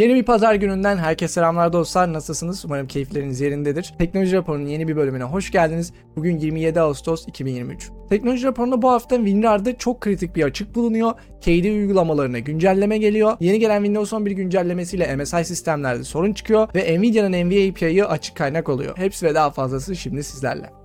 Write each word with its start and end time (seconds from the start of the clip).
Yeni 0.00 0.14
bir 0.14 0.22
pazar 0.22 0.54
gününden 0.54 0.98
herkese 0.98 1.32
selamlar 1.34 1.72
dostlar. 1.72 2.12
Nasılsınız? 2.12 2.64
Umarım 2.64 2.86
keyifleriniz 2.86 3.40
yerindedir. 3.40 3.94
Teknoloji 3.98 4.36
raporunun 4.36 4.66
yeni 4.66 4.88
bir 4.88 4.96
bölümüne 4.96 5.24
hoş 5.24 5.50
geldiniz. 5.50 5.92
Bugün 6.16 6.38
27 6.38 6.80
Ağustos 6.80 7.28
2023. 7.28 7.90
Teknoloji 8.08 8.46
raporunda 8.46 8.82
bu 8.82 8.90
hafta 8.90 9.16
WinRAR'da 9.16 9.76
çok 9.76 10.00
kritik 10.00 10.36
bir 10.36 10.44
açık 10.44 10.74
bulunuyor. 10.74 11.12
KD 11.40 11.64
uygulamalarına 11.64 12.38
güncelleme 12.38 12.98
geliyor. 12.98 13.36
Yeni 13.40 13.58
gelen 13.58 13.78
Windows 13.78 14.12
11 14.12 14.30
güncellemesiyle 14.30 15.16
MSI 15.16 15.44
sistemlerde 15.44 16.04
sorun 16.04 16.32
çıkıyor 16.32 16.68
ve 16.74 16.98
Nvidia'nın 17.00 17.32
NVIDIA 17.32 17.70
API'yi 17.70 18.04
açık 18.04 18.36
kaynak 18.36 18.68
oluyor. 18.68 18.96
Hepsi 18.96 19.26
ve 19.26 19.34
daha 19.34 19.50
fazlası 19.50 19.96
şimdi 19.96 20.24
sizlerle. 20.24 20.79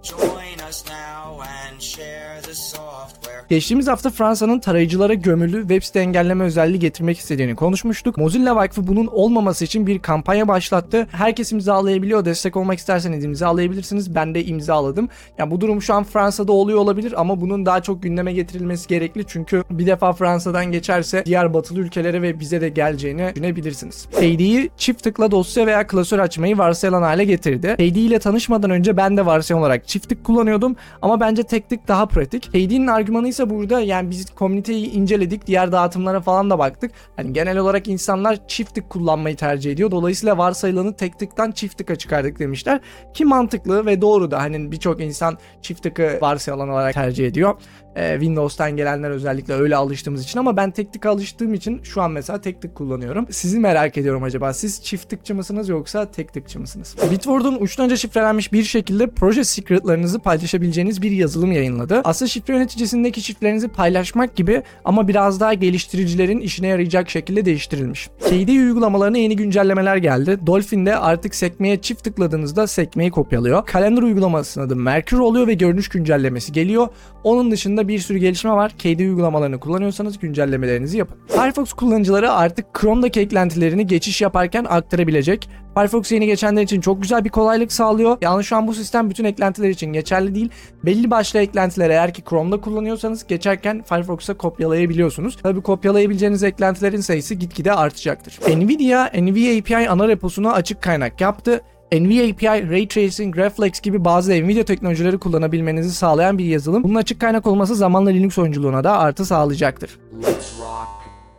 Geçtiğimiz 3.49 3.87
hafta 3.87 4.09
Fransa'nın 4.09 4.59
tarayıcılara 4.59 5.13
gömülü 5.13 5.59
web 5.59 5.83
site 5.83 5.99
engelleme 5.99 6.43
özelliği 6.43 6.79
getirmek 6.79 7.17
istediğini 7.17 7.55
konuşmuştuk. 7.55 8.17
Mozilla 8.17 8.55
Vakfı 8.55 8.87
bunun 8.87 9.07
olmaması 9.07 9.65
için 9.65 9.87
bir 9.87 9.99
kampanya 9.99 10.47
başlattı. 10.47 11.07
Herkes 11.11 11.51
imzalayabiliyor. 11.51 12.25
Destek 12.25 12.57
olmak 12.57 12.79
isterseniz 12.79 13.23
imzalayabilirsiniz. 13.23 14.15
Ben 14.15 14.35
de 14.35 14.45
imzaladım. 14.45 15.09
Yani 15.37 15.51
bu 15.51 15.61
durum 15.61 15.81
şu 15.81 15.93
an 15.93 16.03
Fransa'da 16.03 16.51
oluyor 16.51 16.79
olabilir 16.79 17.21
ama 17.21 17.41
bunun 17.41 17.65
daha 17.65 17.83
çok 17.83 18.03
gündeme 18.03 18.33
getirilmesi 18.33 18.87
gerekli. 18.87 19.25
Çünkü 19.27 19.63
bir 19.69 19.85
defa 19.85 20.13
Fransa'dan 20.13 20.65
geçerse 20.65 21.23
diğer 21.25 21.53
batılı 21.53 21.79
ülkelere 21.79 22.21
ve 22.21 22.39
bize 22.39 22.61
de 22.61 22.69
geleceğini 22.69 23.31
düşünebilirsiniz. 23.35 24.05
KD'yi 24.05 24.69
çift 24.77 25.03
tıkla 25.03 25.31
dosya 25.31 25.67
veya 25.67 25.87
klasör 25.87 26.19
açmayı 26.19 26.57
varsayılan 26.57 27.01
hale 27.01 27.23
getirdi. 27.23 27.75
KD 27.75 27.95
ile 27.95 28.19
tanışmadan 28.19 28.69
önce 28.69 28.97
ben 28.97 29.17
de 29.17 29.25
varsayılan 29.25 29.61
olarak 29.61 29.87
çift 29.95 30.09
tık 30.09 30.23
kullanıyordum 30.23 30.75
ama 31.01 31.19
bence 31.19 31.43
tek 31.43 31.69
tık 31.69 31.87
daha 31.87 32.05
pratik. 32.05 32.43
KD'nin 32.43 32.87
argümanı 32.87 33.27
ise 33.27 33.49
burada 33.49 33.79
yani 33.79 34.09
biz 34.09 34.29
komüniteyi 34.29 34.91
inceledik, 34.91 35.47
diğer 35.47 35.71
dağıtımlara 35.71 36.21
falan 36.21 36.49
da 36.49 36.59
baktık. 36.59 36.91
Hani 37.15 37.33
genel 37.33 37.57
olarak 37.57 37.87
insanlar 37.87 38.47
çift 38.47 38.75
tık 38.75 38.89
kullanmayı 38.89 39.35
tercih 39.35 39.71
ediyor. 39.71 39.91
Dolayısıyla 39.91 40.37
varsayılanı 40.37 40.95
tek 40.95 41.19
tıktan 41.19 41.51
çift 41.51 41.77
tıka 41.77 41.95
çıkardık 41.95 42.39
demişler. 42.39 42.79
Ki 43.13 43.25
mantıklı 43.25 43.85
ve 43.85 44.01
doğru 44.01 44.31
da 44.31 44.39
hani 44.39 44.71
birçok 44.71 45.01
insan 45.01 45.37
çift 45.61 45.83
tıkı 45.83 46.17
varsayılan 46.21 46.69
olarak 46.69 46.93
tercih 46.93 47.27
ediyor. 47.27 47.55
Ee, 47.95 48.11
Windows'tan 48.13 48.77
gelenler 48.77 49.09
özellikle 49.09 49.53
öyle 49.53 49.75
alıştığımız 49.75 50.23
için 50.23 50.39
ama 50.39 50.57
ben 50.57 50.71
tek 50.71 50.93
tık 50.93 51.05
alıştığım 51.05 51.53
için 51.53 51.83
şu 51.83 52.01
an 52.01 52.11
mesela 52.11 52.41
tek 52.41 52.61
tık 52.61 52.75
kullanıyorum. 52.75 53.27
Sizi 53.31 53.59
merak 53.59 53.97
ediyorum 53.97 54.23
acaba 54.23 54.53
siz 54.53 54.83
çift 54.83 55.09
tıkçı 55.09 55.35
mısınız 55.35 55.69
yoksa 55.69 56.11
tek 56.11 56.33
tıkçı 56.33 56.59
mısınız? 56.59 56.95
Bitword'un 57.11 57.57
uçtan 57.59 57.85
uca 57.85 57.95
şifrelenmiş 57.95 58.53
bir 58.53 58.63
şekilde 58.63 59.07
proje 59.07 59.43
secretlarınızı 59.85 60.19
paylaşabileceğiniz 60.19 61.01
bir 61.01 61.11
yazılım 61.11 61.51
yayınladı. 61.51 62.01
Aslında 62.03 62.29
şifre 62.29 62.53
yöneticisindeki 62.53 63.21
şifrelerinizi 63.21 63.67
paylaşmak 63.67 64.35
gibi 64.35 64.63
ama 64.85 65.07
biraz 65.07 65.39
daha 65.39 65.53
geliştiricilerin 65.53 66.39
işine 66.39 66.67
yarayacak 66.67 67.09
şekilde 67.09 67.45
değiştirilmiş. 67.45 68.07
KD 68.07 68.49
uygulamalarına 68.49 69.17
yeni 69.17 69.35
güncellemeler 69.35 69.97
geldi. 69.97 70.39
Dolphin'de 70.45 70.97
artık 70.97 71.35
sekmeye 71.35 71.81
çift 71.81 72.03
tıkladığınızda 72.03 72.67
sekmeyi 72.67 73.11
kopyalıyor. 73.11 73.65
Kalender 73.65 74.01
uygulamasının 74.01 74.65
adı 74.65 74.75
Merkür 74.75 75.19
oluyor 75.19 75.47
ve 75.47 75.53
görünüş 75.53 75.89
güncellemesi 75.89 76.51
geliyor. 76.51 76.87
Onun 77.23 77.51
dışında 77.51 77.87
bir 77.87 77.99
sürü 77.99 78.17
gelişme 78.17 78.51
var. 78.51 78.71
KD 78.77 78.99
uygulamalarını 78.99 79.59
kullanıyorsanız 79.59 80.19
güncellemelerinizi 80.19 80.97
yapın. 80.97 81.17
Firefox 81.27 81.73
kullanıcıları 81.73 82.31
artık 82.31 82.65
Chrome'daki 82.79 83.19
eklentilerini 83.19 83.87
geçiş 83.87 84.21
yaparken 84.21 84.65
aktarabilecek. 84.69 85.49
Firefox 85.75 86.11
yeni 86.11 86.25
geçenler 86.25 86.61
için 86.61 86.81
çok 86.81 87.01
güzel 87.01 87.25
bir 87.25 87.29
kolaylık 87.29 87.71
sağlıyor. 87.71 88.17
Yalnız 88.21 88.45
şu 88.45 88.55
an 88.55 88.67
bu 88.67 88.73
sistem 88.73 89.09
bütün 89.09 89.23
eklentiler 89.23 89.69
için 89.69 89.93
geçerli 89.93 90.35
değil. 90.35 90.49
Belli 90.85 91.11
başlı 91.11 91.39
eklentileri 91.39 91.91
eğer 91.93 92.13
ki 92.13 92.23
Chrome'da 92.29 92.61
kullanıyorsanız 92.61 93.27
geçerken 93.27 93.83
Firefox'a 93.83 94.33
kopyalayabiliyorsunuz. 94.33 95.37
Tabi 95.43 95.61
kopyalayabileceğiniz 95.61 96.43
eklentilerin 96.43 97.01
sayısı 97.01 97.35
gitgide 97.35 97.73
artacaktır. 97.73 98.39
Nvidia, 98.57 99.09
Nvidia 99.13 99.59
API 99.59 99.89
ana 99.89 100.07
reposunu 100.07 100.51
açık 100.51 100.81
kaynak 100.81 101.21
yaptı. 101.21 101.61
NVIDIA 101.91 102.33
API, 102.33 102.69
Ray 102.69 102.87
Tracing, 102.87 103.37
Reflex 103.37 103.81
gibi 103.81 104.05
bazı 104.05 104.31
Nvidia 104.31 104.63
teknolojileri 104.63 105.17
kullanabilmenizi 105.17 105.91
sağlayan 105.91 106.37
bir 106.37 106.45
yazılım. 106.45 106.83
Bunun 106.83 106.95
açık 106.95 107.21
kaynak 107.21 107.47
olması 107.47 107.75
zamanla 107.75 108.09
Linux 108.09 108.37
oyunculuğuna 108.37 108.83
da 108.83 108.99
artı 108.99 109.25
sağlayacaktır. 109.25 109.99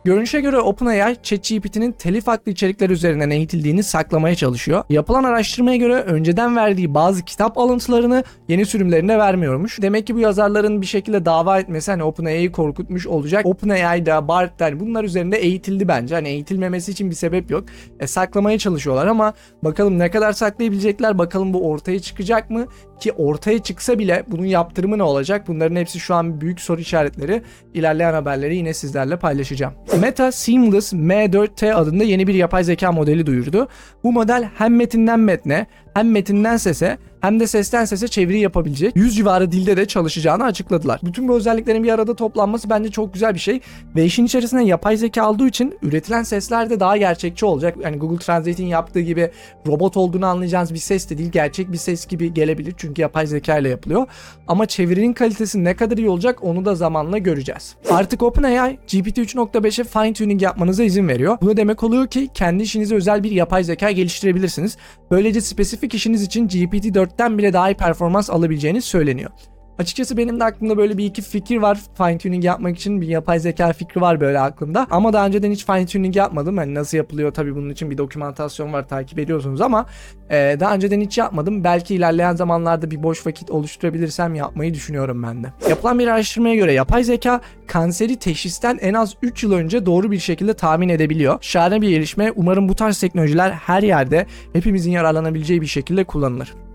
Görünüşe 0.07 0.41
göre 0.41 0.59
OpenAI, 0.59 1.15
ChatGPT'nin 1.23 1.91
telif 1.91 2.27
haklı 2.27 2.51
içerikler 2.51 2.89
üzerinden 2.89 3.29
eğitildiğini 3.29 3.83
saklamaya 3.83 4.35
çalışıyor. 4.35 4.83
Yapılan 4.89 5.23
araştırmaya 5.23 5.77
göre 5.77 5.93
önceden 5.93 6.55
verdiği 6.55 6.93
bazı 6.93 7.25
kitap 7.25 7.57
alıntılarını 7.57 8.23
yeni 8.47 8.65
sürümlerine 8.65 9.17
vermiyormuş. 9.17 9.81
Demek 9.81 10.07
ki 10.07 10.15
bu 10.15 10.19
yazarların 10.19 10.81
bir 10.81 10.85
şekilde 10.85 11.25
dava 11.25 11.59
etmesi 11.59 11.91
hani 11.91 12.03
OpenAI'yi 12.03 12.51
korkutmuş 12.51 13.07
olacak. 13.07 13.45
OpenAI'da, 13.45 14.27
BART'ta 14.27 14.65
hani 14.65 14.79
bunlar 14.79 15.03
üzerinde 15.03 15.37
eğitildi 15.37 15.87
bence. 15.87 16.15
Hani 16.15 16.29
eğitilmemesi 16.29 16.91
için 16.91 17.09
bir 17.09 17.15
sebep 17.15 17.51
yok. 17.51 17.63
E, 17.99 18.07
saklamaya 18.07 18.57
çalışıyorlar 18.57 19.07
ama 19.07 19.33
bakalım 19.63 19.99
ne 19.99 20.11
kadar 20.11 20.31
saklayabilecekler, 20.31 21.17
bakalım 21.17 21.53
bu 21.53 21.69
ortaya 21.69 21.99
çıkacak 21.99 22.49
mı? 22.49 22.65
Ki 22.99 23.11
ortaya 23.11 23.59
çıksa 23.59 23.99
bile 23.99 24.23
bunun 24.27 24.45
yaptırımı 24.45 24.97
ne 24.97 25.03
olacak? 25.03 25.47
Bunların 25.47 25.75
hepsi 25.75 25.99
şu 25.99 26.15
an 26.15 26.41
büyük 26.41 26.61
soru 26.61 26.81
işaretleri. 26.81 27.41
İlerleyen 27.73 28.13
haberleri 28.13 28.55
yine 28.55 28.73
sizlerle 28.73 29.19
paylaşacağım. 29.19 29.73
Meta 30.01 30.31
Seamless 30.31 30.93
M4T 30.93 31.73
adında 31.73 32.03
yeni 32.03 32.27
bir 32.27 32.33
yapay 32.33 32.63
zeka 32.63 32.91
modeli 32.91 33.25
duyurdu. 33.25 33.67
Bu 34.03 34.11
model 34.11 34.49
hem 34.57 34.75
metinden 34.75 35.19
metne 35.19 35.65
hem 35.97 36.11
metinden 36.11 36.57
sese 36.57 36.97
hem 37.21 37.39
de 37.39 37.47
sesten 37.47 37.85
sese 37.85 38.07
çeviri 38.07 38.39
yapabilecek 38.39 38.95
100 38.95 39.15
civarı 39.15 39.51
dilde 39.51 39.77
de 39.77 39.85
çalışacağını 39.85 40.43
açıkladılar. 40.43 40.99
Bütün 41.03 41.27
bu 41.27 41.35
özelliklerin 41.35 41.83
bir 41.83 41.91
arada 41.91 42.15
toplanması 42.15 42.69
bence 42.69 42.91
çok 42.91 43.13
güzel 43.13 43.33
bir 43.33 43.39
şey 43.39 43.61
ve 43.95 44.05
işin 44.05 44.25
içerisinde 44.25 44.63
yapay 44.63 44.97
zeka 44.97 45.29
olduğu 45.29 45.47
için 45.47 45.77
üretilen 45.81 46.23
sesler 46.23 46.69
de 46.69 46.79
daha 46.79 46.97
gerçekçi 46.97 47.45
olacak. 47.45 47.75
Yani 47.83 47.97
Google 47.97 48.17
Translate'in 48.17 48.67
yaptığı 48.67 48.99
gibi 48.99 49.31
robot 49.67 49.97
olduğunu 49.97 50.25
anlayacağınız 50.25 50.73
bir 50.73 50.79
ses 50.79 51.09
de 51.09 51.17
değil 51.17 51.31
gerçek 51.31 51.71
bir 51.71 51.77
ses 51.77 52.05
gibi 52.05 52.33
gelebilir 52.33 52.73
çünkü 52.77 53.01
yapay 53.01 53.27
zeka 53.27 53.57
ile 53.57 53.69
yapılıyor. 53.69 54.05
Ama 54.47 54.65
çevirinin 54.65 55.13
kalitesi 55.13 55.63
ne 55.63 55.75
kadar 55.75 55.97
iyi 55.97 56.09
olacak 56.09 56.43
onu 56.43 56.65
da 56.65 56.75
zamanla 56.75 57.17
göreceğiz. 57.17 57.75
Artık 57.89 58.23
OpenAI 58.23 58.75
GPT 58.75 59.17
3.5'e 59.17 59.83
fine 59.83 60.13
tuning 60.13 60.41
yapmanıza 60.41 60.83
izin 60.83 61.07
veriyor. 61.07 61.37
Bu 61.41 61.47
da 61.47 61.57
demek 61.57 61.83
oluyor 61.83 62.07
ki 62.07 62.29
kendi 62.33 62.63
işinize 62.63 62.95
özel 62.95 63.23
bir 63.23 63.31
yapay 63.31 63.63
zeka 63.63 63.91
geliştirebilirsiniz. 63.91 64.77
Böylece 65.11 65.41
spesifik 65.41 65.86
işiniz 65.93 66.23
için 66.23 66.47
GPT-4'ten 66.47 67.37
bile 67.37 67.53
daha 67.53 67.69
iyi 67.71 67.75
performans 67.75 68.29
alabileceğiniz 68.29 68.85
söyleniyor. 68.85 69.31
Açıkçası 69.79 70.17
benim 70.17 70.39
de 70.39 70.43
aklımda 70.43 70.77
böyle 70.77 70.97
bir 70.97 71.05
iki 71.05 71.21
fikir 71.21 71.57
var. 71.57 71.79
Fine 71.97 72.17
tuning 72.17 72.43
yapmak 72.43 72.77
için 72.77 73.01
bir 73.01 73.07
yapay 73.07 73.39
zeka 73.39 73.73
fikri 73.73 74.01
var 74.01 74.19
böyle 74.19 74.39
aklımda. 74.39 74.87
Ama 74.89 75.13
daha 75.13 75.25
önceden 75.25 75.51
hiç 75.51 75.65
fine 75.65 75.85
tuning 75.85 76.15
yapmadım. 76.15 76.57
Hani 76.57 76.73
nasıl 76.73 76.97
yapılıyor 76.97 77.33
tabii 77.33 77.55
bunun 77.55 77.69
için 77.69 77.91
bir 77.91 77.97
dokümantasyon 77.97 78.73
var 78.73 78.87
takip 78.87 79.19
ediyorsunuz 79.19 79.61
ama 79.61 79.85
e, 80.29 80.57
daha 80.59 80.75
önceden 80.75 81.01
hiç 81.01 81.17
yapmadım. 81.17 81.63
Belki 81.63 81.95
ilerleyen 81.95 82.35
zamanlarda 82.35 82.91
bir 82.91 83.03
boş 83.03 83.27
vakit 83.27 83.51
oluşturabilirsem 83.51 84.35
yapmayı 84.35 84.73
düşünüyorum 84.73 85.23
ben 85.23 85.43
de. 85.43 85.47
Yapılan 85.69 85.99
bir 85.99 86.07
araştırmaya 86.07 86.55
göre 86.55 86.73
yapay 86.73 87.03
zeka 87.03 87.41
kanseri 87.67 88.15
teşhisten 88.15 88.77
en 88.81 88.93
az 88.93 89.15
3 89.21 89.43
yıl 89.43 89.51
önce 89.51 89.85
doğru 89.85 90.11
bir 90.11 90.19
şekilde 90.19 90.53
tahmin 90.53 90.89
edebiliyor. 90.89 91.37
Şahane 91.41 91.81
bir 91.81 91.89
gelişme. 91.89 92.31
Umarım 92.35 92.69
bu 92.69 92.75
tarz 92.75 92.99
teknolojiler 92.99 93.51
her 93.51 93.83
yerde 93.83 94.25
hepimizin 94.53 94.91
yararlanabileceği 94.91 95.61
bir 95.61 95.67
şekilde 95.67 96.03
kullanılır. 96.03 96.66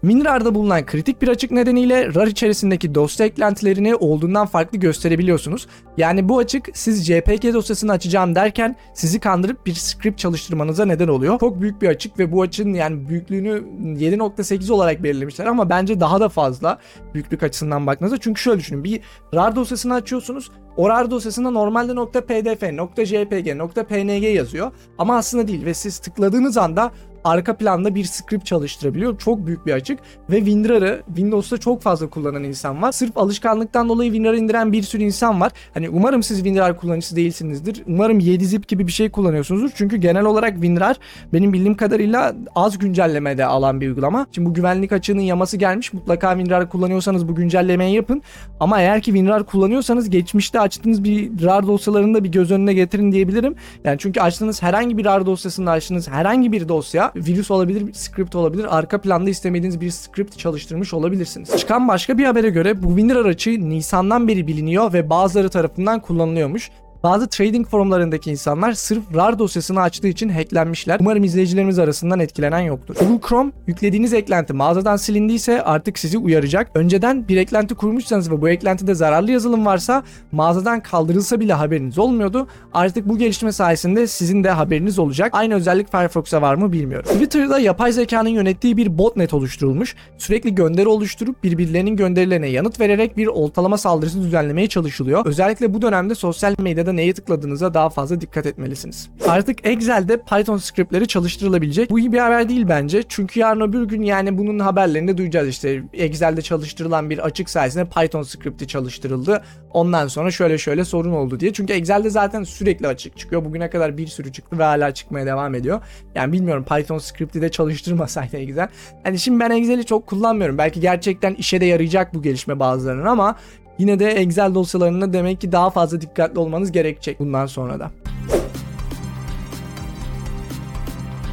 WinRAR'da 0.00 0.54
bulunan 0.54 0.86
kritik 0.86 1.22
bir 1.22 1.28
açık 1.28 1.50
nedeniyle 1.50 2.14
RAR 2.14 2.26
içerisindeki 2.26 2.94
dosya 2.94 3.26
eklentilerini 3.26 3.94
olduğundan 3.94 4.46
farklı 4.46 4.78
gösterebiliyorsunuz. 4.78 5.66
Yani 5.96 6.28
bu 6.28 6.38
açık 6.38 6.68
siz 6.74 7.06
JPG 7.06 7.54
dosyasını 7.54 7.92
açacağım 7.92 8.34
derken 8.34 8.76
sizi 8.94 9.20
kandırıp 9.20 9.66
bir 9.66 9.74
script 9.74 10.18
çalıştırmanıza 10.18 10.84
neden 10.84 11.08
oluyor. 11.08 11.40
Çok 11.40 11.60
büyük 11.60 11.82
bir 11.82 11.88
açık 11.88 12.18
ve 12.18 12.32
bu 12.32 12.42
açının 12.42 12.74
yani 12.74 13.08
büyüklüğünü 13.08 13.62
7.8 13.98 14.72
olarak 14.72 15.02
belirlemişler 15.02 15.46
ama 15.46 15.70
bence 15.70 16.00
daha 16.00 16.20
da 16.20 16.28
fazla 16.28 16.78
büyüklük 17.14 17.42
açısından 17.42 17.86
baktığınızda. 17.86 18.18
Çünkü 18.18 18.40
şöyle 18.42 18.58
düşünün 18.58 18.84
bir 18.84 19.00
RAR 19.34 19.56
dosyasını 19.56 19.94
açıyorsunuz. 19.94 20.50
O 20.76 20.88
RAR 20.88 21.10
dosyasında 21.10 21.50
normalde 21.50 21.94
.pdf, 21.94 22.62
.jpg, 23.06 23.58
.png 23.88 24.34
yazıyor 24.34 24.72
ama 24.98 25.16
aslında 25.16 25.48
değil 25.48 25.64
ve 25.64 25.74
siz 25.74 25.98
tıkladığınız 25.98 26.56
anda 26.56 26.92
arka 27.26 27.56
planda 27.56 27.94
bir 27.94 28.04
script 28.04 28.46
çalıştırabiliyor. 28.46 29.18
Çok 29.18 29.46
büyük 29.46 29.66
bir 29.66 29.72
açık 29.72 29.98
ve 30.30 30.36
WinRAR'ı 30.36 31.02
Windows'ta 31.06 31.58
çok 31.58 31.82
fazla 31.82 32.10
kullanan 32.10 32.44
insan 32.44 32.82
var. 32.82 32.92
Sırf 32.92 33.16
alışkanlıktan 33.16 33.88
dolayı 33.88 34.10
WinRAR'ı 34.10 34.38
indiren 34.38 34.72
bir 34.72 34.82
sürü 34.82 35.02
insan 35.02 35.40
var. 35.40 35.52
Hani 35.74 35.88
umarım 35.88 36.22
siz 36.22 36.36
WinRAR 36.36 36.76
kullanıcısı 36.76 37.16
değilsinizdir. 37.16 37.82
Umarım 37.86 38.18
7-zip 38.18 38.68
gibi 38.68 38.86
bir 38.86 38.92
şey 38.92 39.10
kullanıyorsunuzdur. 39.10 39.70
Çünkü 39.74 39.96
genel 39.96 40.24
olarak 40.24 40.52
WinRAR 40.52 40.96
benim 41.32 41.52
bildiğim 41.52 41.76
kadarıyla 41.76 42.34
az 42.54 42.78
güncellemede 42.78 43.44
alan 43.44 43.80
bir 43.80 43.88
uygulama. 43.88 44.26
Şimdi 44.32 44.48
bu 44.48 44.54
güvenlik 44.54 44.92
açığının 44.92 45.20
yaması 45.20 45.56
gelmiş. 45.56 45.92
Mutlaka 45.92 46.32
WinRAR 46.32 46.70
kullanıyorsanız 46.70 47.28
bu 47.28 47.34
güncellemeyi 47.34 47.94
yapın. 47.94 48.22
Ama 48.60 48.80
eğer 48.80 49.00
ki 49.00 49.04
WinRAR 49.04 49.44
kullanıyorsanız 49.46 50.10
geçmişte 50.10 50.60
açtığınız 50.60 51.04
bir 51.04 51.42
RAR 51.42 51.66
dosyalarını 51.66 52.14
da 52.14 52.24
bir 52.24 52.28
göz 52.28 52.50
önüne 52.50 52.74
getirin 52.74 53.12
diyebilirim. 53.12 53.54
Yani 53.84 53.98
çünkü 53.98 54.20
açtığınız 54.20 54.62
herhangi 54.62 54.98
bir 54.98 55.04
RAR 55.04 55.26
dosyasında 55.26 55.70
açtığınız 55.70 56.08
herhangi 56.08 56.52
bir 56.52 56.68
dosya 56.68 57.12
virüs 57.16 57.50
olabilir, 57.50 57.92
script 57.92 58.34
olabilir. 58.34 58.76
Arka 58.78 59.00
planda 59.00 59.30
istemediğiniz 59.30 59.80
bir 59.80 59.90
script 59.90 60.38
çalıştırmış 60.38 60.94
olabilirsiniz. 60.94 61.56
Çıkan 61.56 61.88
başka 61.88 62.18
bir 62.18 62.24
habere 62.24 62.50
göre 62.50 62.82
bu 62.82 62.88
WinRAR 62.88 63.26
açığı 63.26 63.68
Nisan'dan 63.68 64.28
beri 64.28 64.46
biliniyor 64.46 64.92
ve 64.92 65.10
bazıları 65.10 65.48
tarafından 65.48 66.00
kullanılıyormuş. 66.00 66.70
Bazı 67.06 67.28
trading 67.28 67.68
forumlarındaki 67.68 68.30
insanlar 68.30 68.72
sırf 68.72 69.02
RAR 69.14 69.38
dosyasını 69.38 69.80
açtığı 69.80 70.08
için 70.08 70.28
hacklenmişler. 70.28 70.98
Umarım 71.00 71.24
izleyicilerimiz 71.24 71.78
arasından 71.78 72.20
etkilenen 72.20 72.60
yoktur. 72.60 72.94
Google 73.00 73.28
Chrome 73.28 73.52
yüklediğiniz 73.66 74.14
eklenti 74.14 74.52
mağazadan 74.52 74.96
silindiyse 74.96 75.62
artık 75.62 75.98
sizi 75.98 76.18
uyaracak. 76.18 76.70
Önceden 76.74 77.28
bir 77.28 77.36
eklenti 77.36 77.74
kurmuşsanız 77.74 78.30
ve 78.30 78.42
bu 78.42 78.48
eklentide 78.48 78.94
zararlı 78.94 79.30
yazılım 79.30 79.66
varsa 79.66 80.02
mağazadan 80.32 80.80
kaldırılsa 80.80 81.40
bile 81.40 81.52
haberiniz 81.52 81.98
olmuyordu. 81.98 82.46
Artık 82.74 83.08
bu 83.08 83.18
gelişme 83.18 83.52
sayesinde 83.52 84.06
sizin 84.06 84.44
de 84.44 84.50
haberiniz 84.50 84.98
olacak. 84.98 85.30
Aynı 85.32 85.54
özellik 85.54 85.90
Firefox'a 85.90 86.42
var 86.42 86.54
mı 86.54 86.72
bilmiyorum. 86.72 87.08
Twitter'da 87.12 87.58
yapay 87.58 87.92
zekanın 87.92 88.28
yönettiği 88.28 88.76
bir 88.76 88.98
botnet 88.98 89.34
oluşturulmuş. 89.34 89.94
Sürekli 90.18 90.54
gönderi 90.54 90.88
oluşturup 90.88 91.44
birbirlerinin 91.44 91.96
gönderilerine 91.96 92.48
yanıt 92.48 92.80
vererek 92.80 93.16
bir 93.16 93.26
oltalama 93.26 93.78
saldırısı 93.78 94.22
düzenlemeye 94.22 94.68
çalışılıyor. 94.68 95.26
Özellikle 95.26 95.74
bu 95.74 95.82
dönemde 95.82 96.14
sosyal 96.14 96.54
medyada 96.58 96.95
neye 96.96 97.14
tıkladığınıza 97.14 97.74
daha 97.74 97.90
fazla 97.90 98.20
dikkat 98.20 98.46
etmelisiniz. 98.46 99.10
Artık 99.28 99.66
Excel'de 99.66 100.22
Python 100.22 100.56
scriptleri 100.56 101.08
çalıştırılabilecek. 101.08 101.90
Bu 101.90 101.98
iyi 101.98 102.12
bir 102.12 102.18
haber 102.18 102.48
değil 102.48 102.66
bence. 102.68 103.02
Çünkü 103.08 103.40
yarın 103.40 103.60
öbür 103.60 103.82
gün 103.82 104.02
yani 104.02 104.38
bunun 104.38 104.58
haberlerini 104.58 105.18
duyacağız 105.18 105.48
işte. 105.48 105.82
Excel'de 105.92 106.42
çalıştırılan 106.42 107.10
bir 107.10 107.18
açık 107.18 107.50
sayesinde 107.50 107.84
Python 107.84 108.22
scripti 108.22 108.66
çalıştırıldı. 108.66 109.42
Ondan 109.70 110.08
sonra 110.08 110.30
şöyle 110.30 110.58
şöyle 110.58 110.84
sorun 110.84 111.12
oldu 111.12 111.40
diye. 111.40 111.52
Çünkü 111.52 111.72
Excel'de 111.72 112.10
zaten 112.10 112.42
sürekli 112.42 112.86
açık 112.86 113.18
çıkıyor. 113.18 113.44
Bugüne 113.44 113.70
kadar 113.70 113.98
bir 113.98 114.06
sürü 114.06 114.32
çıktı 114.32 114.58
ve 114.58 114.62
hala 114.62 114.94
çıkmaya 114.94 115.26
devam 115.26 115.54
ediyor. 115.54 115.80
Yani 116.14 116.32
bilmiyorum 116.32 116.64
Python 116.64 116.98
script'i 116.98 117.42
de 117.42 117.48
çalıştırmasaydı 117.48 118.36
Excel. 118.36 118.68
Yani 119.04 119.18
şimdi 119.18 119.40
ben 119.40 119.50
Excel'i 119.50 119.84
çok 119.84 120.06
kullanmıyorum. 120.06 120.58
Belki 120.58 120.80
gerçekten 120.80 121.34
işe 121.34 121.60
de 121.60 121.64
yarayacak 121.64 122.14
bu 122.14 122.22
gelişme 122.22 122.60
bazılarının 122.60 123.06
ama 123.06 123.36
yine 123.78 123.98
de 123.98 124.10
Excel 124.10 124.54
dosyalarına 124.54 125.12
demek 125.12 125.40
ki 125.40 125.52
daha 125.52 125.70
fazla 125.70 126.00
dikkatli 126.00 126.38
olmanız 126.38 126.72
gerekecek 126.72 127.20
bundan 127.20 127.46
sonra 127.46 127.80
da. 127.80 127.90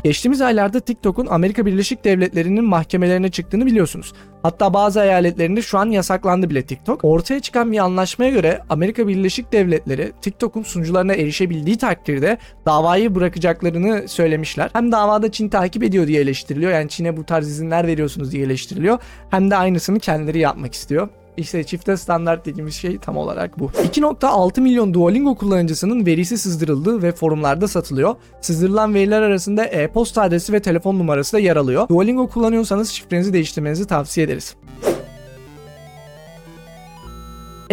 Geçtiğimiz 0.04 0.42
aylarda 0.42 0.80
TikTok'un 0.80 1.28
Amerika 1.28 1.66
Birleşik 1.66 2.06
Devletleri'nin 2.06 2.64
mahkemelerine 2.64 3.32
çıktığını 3.32 3.66
biliyorsunuz. 3.66 4.14
Hatta 4.42 4.74
bazı 4.74 5.00
eyaletlerinde 5.00 5.62
şu 5.62 5.78
an 5.78 5.90
yasaklandı 5.90 6.50
bile 6.50 6.62
TikTok. 6.62 7.04
Ortaya 7.04 7.40
çıkan 7.40 7.72
bir 7.72 7.78
anlaşmaya 7.78 8.32
göre 8.32 8.62
Amerika 8.70 9.08
Birleşik 9.08 9.52
Devletleri 9.52 10.12
TikTok'un 10.22 10.64
sunucularına 10.64 11.14
erişebildiği 11.14 11.78
takdirde 11.78 12.38
davayı 12.66 13.16
bırakacaklarını 13.16 14.08
söylemişler. 14.08 14.70
Hem 14.74 14.92
davada 14.92 15.32
Çin 15.32 15.50
takip 15.50 15.84
ediyor 15.84 16.08
diye 16.08 16.22
eleştiriliyor. 16.22 16.72
Yani 16.72 16.90
Çin'e 16.90 17.18
bu 17.18 17.24
tarz 17.24 17.48
izinler 17.48 17.88
veriyorsunuz 17.88 18.32
diye 18.32 18.46
eleştiriliyor. 18.46 19.00
Hem 19.30 19.52
de 19.52 19.56
aynısını 19.56 20.00
kendileri 20.00 20.40
yapmak 20.40 20.74
istiyor. 20.74 21.10
İşte 21.38 21.64
çifte 21.64 21.98
standart 21.98 22.46
dediğimiz 22.46 22.76
şey 22.76 22.98
tam 22.98 23.18
olarak 23.18 23.60
bu. 23.60 23.66
2.6 23.66 24.62
milyon 24.62 24.94
Duolingo 24.94 25.36
kullanıcısının 25.36 26.06
verisi 26.06 26.38
sızdırıldı 26.38 27.02
ve 27.02 27.12
forumlarda 27.12 27.68
satılıyor. 27.68 28.16
Sızdırılan 28.42 28.94
veriler 28.94 29.22
arasında 29.22 29.66
e-posta 29.66 30.22
adresi 30.22 30.54
ve 30.54 30.60
telefon 30.60 31.00
numarası 31.00 31.34
da 31.34 31.40
yer 31.40 31.56
alıyor. 31.56 31.88
Duolingo 31.88 32.28
kullanıyorsanız 32.28 32.90
şifrenizi 32.90 33.34
değiştirmenizi 33.34 33.88
tavsiye 33.88 34.26
ederiz. 34.26 34.56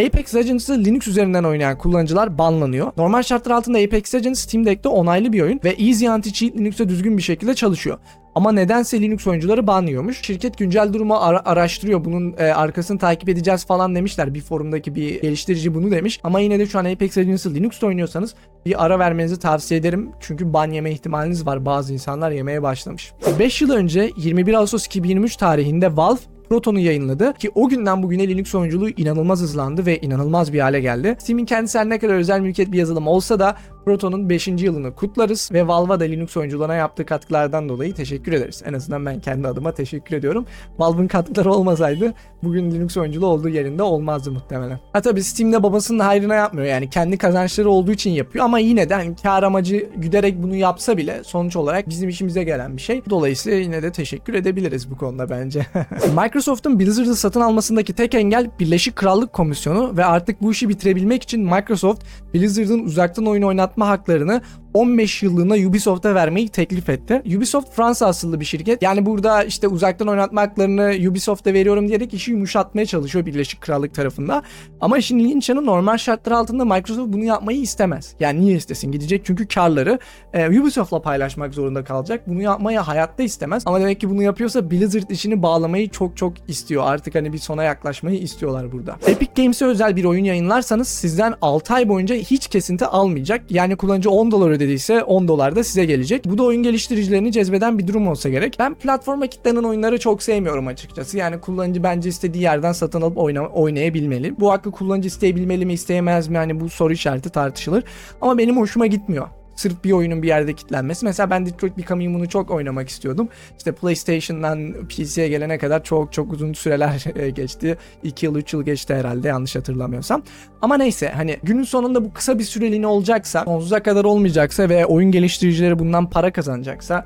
Apex 0.05 0.35
Legends'ı 0.35 0.85
Linux 0.85 1.07
üzerinden 1.07 1.43
oynayan 1.43 1.77
kullanıcılar 1.77 2.37
banlanıyor. 2.37 2.91
Normal 2.97 3.23
şartlar 3.23 3.51
altında 3.55 3.77
Apex 3.77 4.15
Legends 4.15 4.39
Steam 4.39 4.65
Deck'te 4.65 4.89
onaylı 4.89 5.33
bir 5.33 5.41
oyun 5.41 5.59
ve 5.63 5.69
Easy 5.69 6.05
Anti-Cheat 6.05 6.57
Linux'e 6.57 6.89
düzgün 6.89 7.17
bir 7.17 7.21
şekilde 7.21 7.55
çalışıyor. 7.55 7.97
Ama 8.35 8.51
nedense 8.51 9.01
Linux 9.01 9.27
oyuncuları 9.27 9.67
banlıyormuş. 9.67 10.21
Şirket 10.21 10.57
güncel 10.57 10.93
durumu 10.93 11.15
ara- 11.15 11.45
araştırıyor. 11.45 12.05
Bunun 12.05 12.35
e, 12.37 12.43
arkasını 12.43 12.97
takip 12.99 13.29
edeceğiz 13.29 13.65
falan 13.65 13.95
demişler. 13.95 14.33
Bir 14.33 14.41
forumdaki 14.41 14.95
bir 14.95 15.21
geliştirici 15.21 15.73
bunu 15.73 15.91
demiş. 15.91 16.19
Ama 16.23 16.39
yine 16.39 16.59
de 16.59 16.65
şu 16.65 16.79
an 16.79 16.85
Apex 16.85 17.17
Legends'ı 17.17 17.53
Linux'ta 17.53 17.87
oynuyorsanız 17.87 18.35
bir 18.65 18.85
ara 18.85 18.99
vermenizi 18.99 19.39
tavsiye 19.39 19.79
ederim. 19.79 20.09
Çünkü 20.19 20.53
ban 20.53 20.71
yeme 20.71 20.91
ihtimaliniz 20.91 21.45
var. 21.45 21.65
Bazı 21.65 21.93
insanlar 21.93 22.31
yemeye 22.31 22.63
başlamış. 22.63 23.11
5 23.39 23.61
yıl 23.61 23.71
önce 23.71 24.11
21 24.17 24.53
Ağustos 24.53 24.85
2023 24.85 25.35
tarihinde 25.35 25.97
Valve 25.97 26.19
Proton'u 26.51 26.79
yayınladı 26.79 27.33
ki 27.33 27.51
o 27.55 27.69
günden 27.69 28.03
bugüne 28.03 28.27
Linux 28.27 28.55
oyunculuğu 28.55 28.89
inanılmaz 28.89 29.41
hızlandı 29.41 29.85
ve 29.85 29.99
inanılmaz 29.99 30.53
bir 30.53 30.59
hale 30.59 30.79
geldi. 30.79 31.15
Steam'in 31.19 31.45
kendisi 31.45 31.79
her 31.79 31.89
ne 31.89 31.99
kadar 31.99 32.13
özel 32.13 32.39
mülkiyet 32.39 32.71
bir 32.71 32.77
yazılım 32.77 33.07
olsa 33.07 33.39
da 33.39 33.55
Proton'un 33.85 34.29
5. 34.29 34.47
yılını 34.47 34.95
kutlarız 34.95 35.49
ve 35.53 35.67
Valve'a 35.67 35.99
da 35.99 36.03
Linux 36.03 36.37
oyunculuğuna 36.37 36.75
yaptığı 36.75 37.05
katkılardan 37.05 37.69
dolayı 37.69 37.93
teşekkür 37.93 38.33
ederiz. 38.33 38.63
En 38.65 38.73
azından 38.73 39.05
ben 39.05 39.19
kendi 39.19 39.47
adıma 39.47 39.71
teşekkür 39.71 40.15
ediyorum. 40.15 40.45
Valve'ın 40.79 41.07
katkıları 41.07 41.51
olmasaydı 41.51 42.13
bugün 42.43 42.71
Linux 42.71 42.97
oyunculuğu 42.97 43.27
olduğu 43.27 43.49
yerinde 43.49 43.83
olmazdı 43.83 44.31
muhtemelen. 44.31 44.79
Ha 44.93 45.01
tabii 45.01 45.23
Steam'de 45.23 45.63
babasının 45.63 45.99
hayrına 45.99 46.35
yapmıyor 46.35 46.67
yani 46.67 46.89
kendi 46.89 47.17
kazançları 47.17 47.69
olduğu 47.69 47.91
için 47.91 48.11
yapıyor 48.11 48.45
ama 48.45 48.59
yine 48.59 48.89
de 48.89 48.93
hani 48.93 49.15
kar 49.15 49.43
amacı 49.43 49.89
güderek 49.95 50.43
bunu 50.43 50.55
yapsa 50.55 50.97
bile 50.97 51.23
sonuç 51.23 51.55
olarak 51.55 51.89
bizim 51.89 52.09
işimize 52.09 52.43
gelen 52.43 52.77
bir 52.77 52.81
şey. 52.81 53.01
Dolayısıyla 53.09 53.59
yine 53.59 53.83
de 53.83 53.91
teşekkür 53.91 54.33
edebiliriz 54.33 54.91
bu 54.91 54.97
konuda 54.97 55.29
bence. 55.29 55.65
Microsoft'un 56.21 56.79
Blizzard'ı 56.79 57.15
satın 57.15 57.41
almasındaki 57.41 57.93
tek 57.93 58.15
engel 58.15 58.49
Birleşik 58.59 58.95
Krallık 58.95 59.33
Komisyonu 59.33 59.97
ve 59.97 60.05
artık 60.05 60.41
bu 60.41 60.51
işi 60.51 60.69
bitirebilmek 60.69 61.23
için 61.23 61.41
Microsoft 61.41 62.03
Blizzard'ın 62.33 62.85
uzaktan 62.85 63.25
oyun 63.25 63.41
oynatma 63.71 63.87
haklarını 63.87 64.41
15 64.73 65.23
yıllığına 65.23 65.67
Ubisoft'a 65.67 66.15
vermeyi 66.15 66.49
teklif 66.49 66.89
etti. 66.89 67.21
Ubisoft 67.37 67.75
Fransa 67.75 68.07
asıllı 68.07 68.39
bir 68.39 68.45
şirket. 68.45 68.81
Yani 68.81 69.05
burada 69.05 69.43
işte 69.43 69.67
uzaktan 69.67 70.07
oynatma 70.07 70.41
haklarını 70.41 71.09
Ubisoft'a 71.09 71.53
veriyorum 71.53 71.87
diyerek 71.87 72.13
işi 72.13 72.31
yumuşatmaya 72.31 72.85
çalışıyor 72.85 73.25
Birleşik 73.25 73.61
Krallık 73.61 73.93
tarafında. 73.93 74.43
Ama 74.81 74.97
işin 74.97 75.19
ilginç 75.19 75.49
yanı 75.49 75.65
normal 75.65 75.97
şartlar 75.97 76.31
altında 76.31 76.65
Microsoft 76.65 77.13
bunu 77.13 77.23
yapmayı 77.23 77.61
istemez. 77.61 78.15
Yani 78.19 78.41
niye 78.41 78.55
istesin? 78.55 78.91
Gidecek 78.91 79.25
çünkü 79.25 79.47
karları 79.47 79.99
e, 80.33 80.59
Ubisoft'la 80.59 81.01
paylaşmak 81.01 81.53
zorunda 81.53 81.83
kalacak. 81.83 82.27
Bunu 82.27 82.41
yapmayı 82.41 82.79
hayatta 82.79 83.23
istemez. 83.23 83.63
Ama 83.65 83.79
demek 83.79 83.99
ki 83.99 84.09
bunu 84.09 84.23
yapıyorsa 84.23 84.71
Blizzard 84.71 85.09
işini 85.09 85.43
bağlamayı 85.43 85.89
çok 85.89 86.17
çok 86.17 86.33
istiyor. 86.47 86.83
Artık 86.85 87.15
hani 87.15 87.33
bir 87.33 87.37
sona 87.37 87.63
yaklaşmayı 87.63 88.19
istiyorlar 88.19 88.71
burada. 88.71 88.95
Epic 89.07 89.31
Games'e 89.35 89.65
özel 89.65 89.95
bir 89.95 90.05
oyun 90.05 90.23
yayınlarsanız 90.23 90.87
sizden 90.87 91.33
6 91.41 91.73
ay 91.73 91.89
boyunca 91.89 92.15
hiç 92.15 92.47
kesinti 92.47 92.85
almayacak. 92.85 93.51
Yani 93.51 93.75
kullanıcı 93.75 94.09
10 94.09 94.31
dolar 94.31 94.51
ödediyse 94.61 95.03
10 95.03 95.27
dolar 95.27 95.55
da 95.55 95.63
size 95.63 95.85
gelecek. 95.85 96.25
Bu 96.25 96.37
da 96.37 96.43
oyun 96.43 96.63
geliştiricilerini 96.63 97.31
cezbeden 97.31 97.79
bir 97.79 97.87
durum 97.87 98.07
olsa 98.07 98.29
gerek. 98.29 98.55
Ben 98.59 98.73
platforma 98.73 99.27
kilitlenen 99.27 99.63
oyunları 99.63 99.99
çok 99.99 100.23
sevmiyorum 100.23 100.67
açıkçası. 100.67 101.17
Yani 101.17 101.41
kullanıcı 101.41 101.83
bence 101.83 102.09
istediği 102.09 102.43
yerden 102.43 102.71
satın 102.71 103.01
alıp 103.01 103.17
oyna, 103.17 103.47
oynayabilmeli. 103.47 104.39
Bu 104.39 104.51
hakkı 104.51 104.71
kullanıcı 104.71 105.07
isteyebilmeli 105.07 105.65
mi 105.65 105.73
isteyemez 105.73 106.27
mi? 106.27 106.35
Yani 106.35 106.59
bu 106.59 106.69
soru 106.69 106.93
işareti 106.93 107.29
tartışılır. 107.29 107.83
Ama 108.21 108.37
benim 108.37 108.57
hoşuma 108.57 108.87
gitmiyor 108.87 109.27
sırf 109.55 109.83
bir 109.83 109.91
oyunun 109.91 110.23
bir 110.23 110.27
yerde 110.27 110.53
kilitlenmesi. 110.53 111.05
Mesela 111.05 111.29
ben 111.29 111.45
Detroit 111.45 111.77
Become 111.77 112.05
Human'ı 112.05 112.27
çok 112.27 112.51
oynamak 112.51 112.89
istiyordum. 112.89 113.29
İşte 113.57 113.71
PlayStation'dan 113.71 114.73
PC'ye 114.89 115.27
gelene 115.27 115.57
kadar 115.57 115.83
çok 115.83 116.13
çok 116.13 116.33
uzun 116.33 116.53
süreler 116.53 117.05
e, 117.15 117.29
geçti. 117.29 117.77
2 118.03 118.25
yıl 118.25 118.35
3 118.35 118.53
yıl 118.53 118.63
geçti 118.63 118.95
herhalde 118.95 119.27
yanlış 119.27 119.55
hatırlamıyorsam. 119.55 120.23
Ama 120.61 120.77
neyse 120.77 121.09
hani 121.15 121.37
günün 121.43 121.63
sonunda 121.63 122.05
bu 122.05 122.13
kısa 122.13 122.39
bir 122.39 122.43
süreliğine 122.43 122.87
olacaksa, 122.87 123.43
sonsuza 123.43 123.83
kadar 123.83 124.05
olmayacaksa 124.05 124.69
ve 124.69 124.85
oyun 124.85 125.11
geliştiricileri 125.11 125.79
bundan 125.79 126.09
para 126.09 126.31
kazanacaksa 126.33 127.05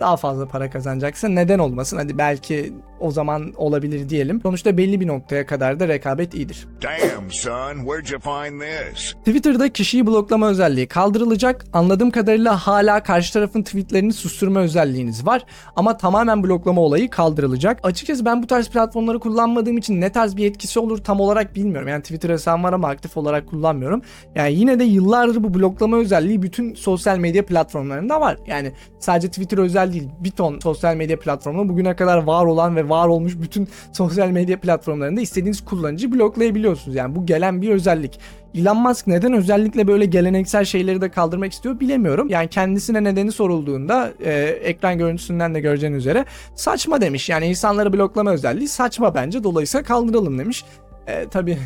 daha 0.00 0.16
fazla 0.16 0.48
para 0.48 0.70
kazanacaksa 0.70 1.28
neden 1.28 1.58
olmasın? 1.58 1.96
Hadi 1.96 2.18
belki 2.18 2.72
o 3.02 3.10
zaman 3.10 3.52
olabilir 3.56 4.08
diyelim. 4.08 4.40
Sonuçta 4.42 4.76
belli 4.76 5.00
bir 5.00 5.06
noktaya 5.06 5.46
kadar 5.46 5.80
da 5.80 5.88
rekabet 5.88 6.34
iyidir. 6.34 6.68
Damn, 6.82 7.30
son, 7.30 7.74
where'd 7.74 8.08
you 8.08 8.20
find 8.20 8.60
this? 8.60 9.12
Twitter'da 9.12 9.68
kişiyi 9.68 10.06
bloklama 10.06 10.48
özelliği 10.48 10.86
kaldırılacak. 10.86 11.64
Anladığım 11.72 12.10
kadarıyla 12.10 12.56
hala 12.56 13.02
karşı 13.02 13.32
tarafın 13.32 13.62
tweetlerini 13.62 14.12
susturma 14.12 14.60
özelliğiniz 14.60 15.26
var. 15.26 15.44
Ama 15.76 15.96
tamamen 15.96 16.42
bloklama 16.42 16.80
olayı 16.80 17.10
kaldırılacak. 17.10 17.80
Açıkçası 17.82 18.24
ben 18.24 18.42
bu 18.42 18.46
tarz 18.46 18.68
platformları 18.68 19.20
kullanmadığım 19.20 19.78
için 19.78 20.00
ne 20.00 20.12
tarz 20.12 20.36
bir 20.36 20.46
etkisi 20.46 20.80
olur 20.80 20.98
tam 20.98 21.20
olarak 21.20 21.56
bilmiyorum. 21.56 21.88
Yani 21.88 22.02
Twitter 22.02 22.30
hesabım 22.30 22.64
var 22.64 22.72
ama 22.72 22.88
aktif 22.88 23.16
olarak 23.16 23.46
kullanmıyorum. 23.46 24.02
Yani 24.34 24.54
yine 24.54 24.78
de 24.78 24.84
yıllardır 24.84 25.42
bu 25.42 25.54
bloklama 25.54 25.96
özelliği 25.96 26.42
bütün 26.42 26.74
sosyal 26.74 27.18
medya 27.18 27.46
platformlarında 27.46 28.20
var. 28.20 28.36
Yani 28.46 28.72
sadece 28.98 29.28
Twitter 29.28 29.58
özel 29.58 29.92
değil. 29.92 30.08
Bir 30.20 30.30
ton 30.30 30.58
sosyal 30.58 30.96
medya 30.96 31.18
platformunda 31.18 31.68
bugüne 31.72 31.96
kadar 31.96 32.22
var 32.22 32.44
olan 32.46 32.76
ve 32.76 32.88
var 32.92 33.08
olmuş 33.08 33.32
bütün 33.42 33.68
sosyal 33.92 34.28
medya 34.28 34.60
platformlarında 34.60 35.20
istediğiniz 35.20 35.64
kullanıcıyı 35.64 36.12
bloklayabiliyorsunuz. 36.12 36.96
Yani 36.96 37.16
bu 37.16 37.26
gelen 37.26 37.62
bir 37.62 37.68
özellik. 37.68 38.20
Elon 38.54 38.76
Musk 38.76 39.06
neden 39.06 39.32
özellikle 39.32 39.86
böyle 39.86 40.04
geleneksel 40.04 40.64
şeyleri 40.64 41.00
de 41.00 41.08
kaldırmak 41.08 41.52
istiyor 41.52 41.80
bilemiyorum. 41.80 42.28
Yani 42.28 42.48
kendisine 42.48 43.04
nedeni 43.04 43.32
sorulduğunda 43.32 44.12
e, 44.24 44.32
ekran 44.42 44.98
görüntüsünden 44.98 45.54
de 45.54 45.60
göreceğiniz 45.60 45.98
üzere 45.98 46.24
saçma 46.54 47.00
demiş. 47.00 47.28
Yani 47.28 47.46
insanları 47.46 47.92
bloklama 47.92 48.30
özelliği 48.30 48.68
saçma 48.68 49.14
bence. 49.14 49.44
Dolayısıyla 49.44 49.84
kaldıralım 49.84 50.38
demiş. 50.38 50.64
E, 51.06 51.28
tabii 51.28 51.58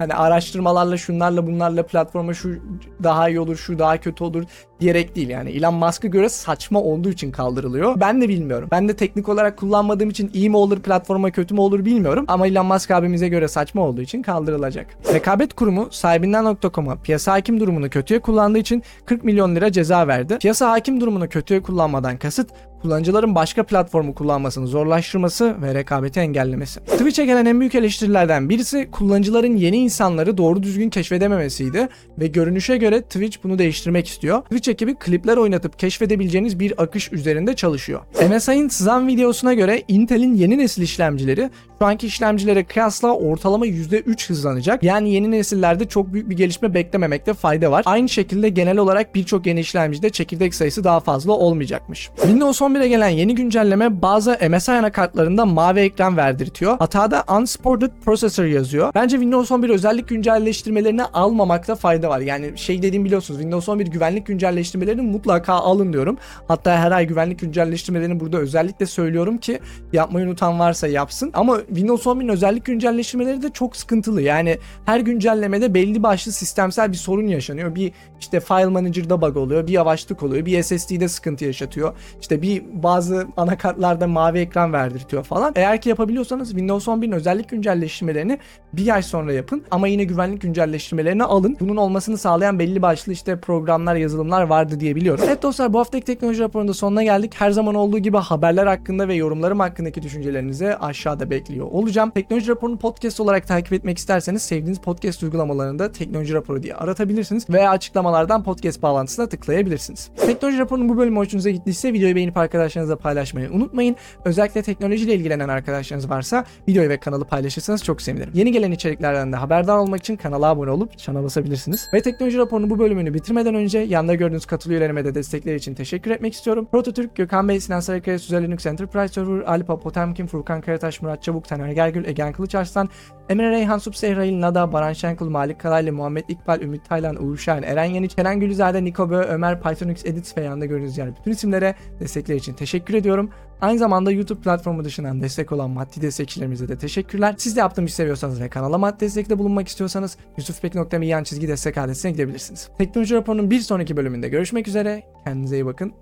hani 0.00 0.14
araştırmalarla 0.14 0.96
şunlarla 0.96 1.46
bunlarla 1.46 1.86
platforma 1.86 2.34
şu 2.34 2.54
daha 3.02 3.28
iyi 3.28 3.40
olur 3.40 3.56
şu 3.56 3.78
daha 3.78 3.96
kötü 3.96 4.24
olur 4.24 4.44
diyerek 4.80 5.16
değil 5.16 5.28
yani 5.28 5.50
Elon 5.50 5.74
Musk'a 5.74 6.08
göre 6.08 6.28
saçma 6.28 6.82
olduğu 6.82 7.10
için 7.10 7.32
kaldırılıyor. 7.32 8.00
Ben 8.00 8.20
de 8.20 8.28
bilmiyorum. 8.28 8.68
Ben 8.72 8.88
de 8.88 8.96
teknik 8.96 9.28
olarak 9.28 9.56
kullanmadığım 9.56 10.10
için 10.10 10.30
iyi 10.34 10.50
mi 10.50 10.56
olur 10.56 10.80
platforma 10.80 11.30
kötü 11.30 11.54
mü 11.54 11.60
olur 11.60 11.84
bilmiyorum 11.84 12.24
ama 12.28 12.46
Elon 12.46 12.66
Musk 12.66 12.90
abimize 12.90 13.28
göre 13.28 13.48
saçma 13.48 13.82
olduğu 13.82 14.00
için 14.00 14.22
kaldırılacak. 14.22 14.86
Rekabet 15.14 15.54
Kurumu 15.54 15.88
sahibinden.com'a 15.90 16.96
piyasa 16.96 17.32
hakim 17.32 17.60
durumunu 17.60 17.90
kötüye 17.90 18.20
kullandığı 18.20 18.58
için 18.58 18.82
40 19.06 19.24
milyon 19.24 19.56
lira 19.56 19.72
ceza 19.72 20.08
verdi. 20.08 20.38
Piyasa 20.38 20.70
hakim 20.70 21.00
durumunu 21.00 21.28
kötüye 21.28 21.62
kullanmadan 21.62 22.16
kasıt 22.16 22.50
kullanıcıların 22.82 23.34
başka 23.34 23.62
platformu 23.62 24.14
kullanmasını 24.14 24.66
zorlaştırması 24.66 25.62
ve 25.62 25.74
rekabeti 25.74 26.20
engellemesi. 26.20 26.80
Twitch'e 26.80 27.24
gelen 27.24 27.46
en 27.46 27.60
büyük 27.60 27.74
eleştirilerden 27.74 28.48
birisi 28.48 28.88
kullanıcıların 28.90 29.56
yeni 29.56 29.76
insanları 29.76 30.38
doğru 30.38 30.62
düzgün 30.62 30.90
keşfedememesiydi 30.90 31.88
ve 32.18 32.26
görünüşe 32.26 32.76
göre 32.76 33.02
Twitch 33.02 33.38
bunu 33.44 33.58
değiştirmek 33.58 34.08
istiyor. 34.08 34.42
Twitch 34.42 34.68
ekibi 34.68 34.94
klipler 34.94 35.36
oynatıp 35.36 35.78
keşfedebileceğiniz 35.78 36.60
bir 36.60 36.82
akış 36.82 37.12
üzerinde 37.12 37.56
çalışıyor. 37.56 38.00
MSI'ın 38.30 38.68
sızan 38.68 39.08
videosuna 39.08 39.54
göre 39.54 39.82
Intel'in 39.88 40.34
yeni 40.34 40.58
nesil 40.58 40.82
işlemcileri 40.82 41.50
şu 41.80 41.86
anki 41.86 42.06
işlemcilere 42.06 42.64
kıyasla 42.64 43.12
ortalama 43.12 43.66
%3 43.66 44.28
hızlanacak. 44.28 44.82
Yani 44.82 45.12
yeni 45.12 45.30
nesillerde 45.30 45.88
çok 45.88 46.12
büyük 46.12 46.30
bir 46.30 46.36
gelişme 46.36 46.74
beklememekte 46.74 47.34
fayda 47.34 47.70
var. 47.70 47.82
Aynı 47.86 48.08
şekilde 48.08 48.48
genel 48.48 48.78
olarak 48.78 49.14
birçok 49.14 49.46
yeni 49.46 49.60
işlemcide 49.60 50.10
çekirdek 50.10 50.54
sayısı 50.54 50.84
daha 50.84 51.00
fazla 51.00 51.32
olmayacakmış. 51.32 52.10
Windows 52.16 52.62
11'e 52.70 52.88
gelen 52.88 53.08
yeni 53.08 53.34
güncelleme 53.34 54.02
bazı 54.02 54.38
MSI 54.50 54.72
anakartlarında 54.72 55.46
mavi 55.46 55.80
ekran 55.80 56.16
verdirtiyor. 56.16 56.78
Hatada 56.78 57.24
Unsupported 57.38 57.90
Processor 58.04 58.44
yazıyor. 58.44 58.92
Bence 58.94 59.16
Windows 59.16 59.50
11 59.52 59.70
özellik 59.70 60.08
güncelleştirmelerini 60.08 61.04
almamakta 61.04 61.74
fayda 61.74 62.08
var. 62.08 62.20
Yani 62.20 62.58
şey 62.58 62.82
dediğim 62.82 63.04
biliyorsunuz 63.04 63.40
Windows 63.40 63.68
11 63.68 63.86
güvenlik 63.86 64.26
güncelleştirmelerini 64.26 65.02
mutlaka 65.02 65.52
alın 65.52 65.92
diyorum. 65.92 66.18
Hatta 66.48 66.78
her 66.78 66.92
ay 66.92 67.06
güvenlik 67.06 67.38
güncelleştirmelerini 67.40 68.20
burada 68.20 68.38
özellikle 68.38 68.86
söylüyorum 68.86 69.38
ki 69.38 69.60
yapmayı 69.92 70.26
unutan 70.26 70.58
varsa 70.58 70.88
yapsın. 70.88 71.30
Ama 71.34 71.58
Windows 71.66 72.06
11'in 72.06 72.28
özellik 72.28 72.64
güncelleştirmeleri 72.64 73.42
de 73.42 73.50
çok 73.50 73.76
sıkıntılı. 73.76 74.22
Yani 74.22 74.58
her 74.86 75.00
güncellemede 75.00 75.74
belli 75.74 76.02
başlı 76.02 76.32
sistemsel 76.32 76.92
bir 76.92 76.96
sorun 76.96 77.26
yaşanıyor. 77.26 77.74
Bir 77.74 77.92
işte 78.20 78.40
File 78.40 78.66
Manager'da 78.66 79.22
bug 79.22 79.36
oluyor, 79.36 79.66
bir 79.66 79.72
yavaşlık 79.72 80.22
oluyor, 80.22 80.46
bir 80.46 80.62
SSD'de 80.62 81.08
sıkıntı 81.08 81.44
yaşatıyor. 81.44 81.94
İşte 82.20 82.42
bir 82.42 82.59
bazı 82.72 83.26
anakartlarda 83.36 84.06
mavi 84.06 84.38
ekran 84.38 84.72
verdirtiyor 84.72 85.24
falan. 85.24 85.52
Eğer 85.56 85.80
ki 85.80 85.88
yapabiliyorsanız 85.88 86.48
Windows 86.48 86.88
11'in 86.88 87.12
özellik 87.12 87.48
güncelleştirmelerini 87.48 88.38
bir 88.72 88.94
ay 88.94 89.02
sonra 89.02 89.32
yapın 89.32 89.62
ama 89.70 89.88
yine 89.88 90.04
güvenlik 90.04 90.40
güncelleştirmelerini 90.40 91.24
alın. 91.24 91.56
Bunun 91.60 91.76
olmasını 91.76 92.18
sağlayan 92.18 92.58
belli 92.58 92.82
başlı 92.82 93.12
işte 93.12 93.40
programlar, 93.40 93.94
yazılımlar 93.94 94.42
vardı 94.42 94.80
diye 94.80 94.96
biliyorum. 94.96 95.24
Evet 95.26 95.42
dostlar 95.42 95.72
bu 95.72 95.78
haftaki 95.78 96.04
teknoloji 96.04 96.40
raporunda 96.40 96.74
sonuna 96.74 97.02
geldik. 97.02 97.34
Her 97.38 97.50
zaman 97.50 97.74
olduğu 97.74 97.98
gibi 97.98 98.16
haberler 98.16 98.66
hakkında 98.66 99.08
ve 99.08 99.14
yorumlarım 99.14 99.60
hakkındaki 99.60 100.02
düşüncelerinizi 100.02 100.76
aşağıda 100.76 101.30
bekliyor 101.30 101.66
olacağım. 101.66 102.10
Teknoloji 102.10 102.48
raporunu 102.48 102.78
podcast 102.78 103.20
olarak 103.20 103.46
takip 103.46 103.72
etmek 103.72 103.98
isterseniz 103.98 104.42
sevdiğiniz 104.42 104.78
podcast 104.78 105.22
uygulamalarında 105.22 105.92
teknoloji 105.92 106.34
raporu 106.34 106.62
diye 106.62 106.74
aratabilirsiniz 106.74 107.50
veya 107.50 107.70
açıklamalardan 107.70 108.42
podcast 108.42 108.82
bağlantısına 108.82 109.28
tıklayabilirsiniz. 109.28 110.10
Teknoloji 110.26 110.58
raporunun 110.58 110.88
bu 110.88 110.96
bölümü 110.96 111.16
hoşunuza 111.16 111.50
gittiyse 111.50 111.92
videoyu 111.92 112.16
beğenip 112.16 112.36
arkadaşlarınızla 112.50 112.96
paylaşmayı 112.96 113.50
unutmayın. 113.50 113.96
Özellikle 114.24 114.62
teknolojiyle 114.62 115.14
ilgilenen 115.14 115.48
arkadaşlarınız 115.48 116.10
varsa 116.10 116.44
videoyu 116.68 116.88
ve 116.88 116.96
kanalı 116.96 117.24
paylaşırsanız 117.24 117.84
çok 117.84 118.02
sevinirim. 118.02 118.30
Yeni 118.34 118.52
gelen 118.52 118.72
içeriklerden 118.72 119.32
de 119.32 119.36
haberdar 119.36 119.76
olmak 119.76 120.00
için 120.00 120.16
kanala 120.16 120.46
abone 120.46 120.70
olup 120.70 120.98
çana 120.98 121.22
basabilirsiniz. 121.22 121.86
Ve 121.94 122.02
teknoloji 122.02 122.38
raporunun 122.38 122.70
bu 122.70 122.78
bölümünü 122.78 123.14
bitirmeden 123.14 123.54
önce 123.54 123.78
yanında 123.78 124.14
gördüğünüz 124.14 124.46
katıl 124.46 124.70
üyelerime 124.70 125.04
de 125.04 125.14
destekleri 125.14 125.56
için 125.56 125.74
teşekkür 125.74 126.10
etmek 126.10 126.34
istiyorum. 126.34 126.68
Prototürk, 126.72 127.16
Gökhan 127.16 127.48
Bey, 127.48 127.60
Sinan 127.60 127.80
Sarıkaya, 127.80 128.18
Süzel 128.18 128.42
Linux 128.42 128.66
Enterprise 128.66 129.14
Server, 129.14 129.40
Alpa 129.40 129.80
Potemkin, 129.80 130.26
Furkan 130.26 130.60
Karataş, 130.60 131.02
Murat 131.02 131.22
Çabuk, 131.22 131.48
Taner 131.48 131.72
Gergül, 131.72 132.04
Egen 132.04 132.32
Kılıçarslan, 132.32 132.88
Emre 133.28 133.50
Reyhan, 133.50 133.78
Subsehrail, 133.78 134.40
Nada, 134.40 134.72
Baran 134.72 134.92
Şenkul, 134.92 135.28
Malik 135.28 135.60
Karaylı, 135.60 135.92
Muhammed 135.92 136.24
İkbal, 136.28 136.60
Ümit 136.60 136.88
Taylan, 136.88 137.24
Uğur 137.24 137.36
Şahin, 137.36 137.62
Eren 137.62 137.84
Yeniç, 137.84 138.14
Kenan 138.14 138.40
Gülizade, 138.40 138.84
Niko 138.84 139.10
Bö, 139.10 139.22
Ömer, 139.22 139.62
Pythonix 139.62 140.04
Edit 140.04 140.36
ve 140.36 140.42
yanında 140.42 140.66
gördüğünüz 140.66 140.96
diğer 140.96 141.16
bütün 141.16 141.30
isimlere 141.30 141.74
destekleri 142.00 142.38
için 142.40 142.52
teşekkür 142.54 142.94
ediyorum. 142.94 143.30
Aynı 143.60 143.78
zamanda 143.78 144.12
YouTube 144.12 144.40
platformu 144.40 144.84
dışından 144.84 145.22
destek 145.22 145.52
olan 145.52 145.70
maddi 145.70 146.02
destekçilerimize 146.02 146.68
de 146.68 146.78
teşekkürler. 146.78 147.34
Siz 147.38 147.56
de 147.56 147.60
yaptığımı 147.60 147.88
seviyorsanız 147.88 148.40
ve 148.40 148.48
kanala 148.48 148.78
maddi 148.78 149.00
destekte 149.00 149.38
bulunmak 149.38 149.68
istiyorsanız 149.68 150.16
yusufbek.me 150.36 151.06
yan 151.06 151.22
çizgi 151.22 151.48
destek 151.48 151.78
adresine 151.78 152.12
gidebilirsiniz. 152.12 152.68
Teknoloji 152.78 153.14
raporunun 153.14 153.50
bir 153.50 153.60
sonraki 153.60 153.96
bölümünde 153.96 154.28
görüşmek 154.28 154.68
üzere. 154.68 155.02
Kendinize 155.24 155.56
iyi 155.56 155.66
bakın. 155.66 155.92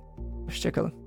Hoşçakalın. 0.46 0.98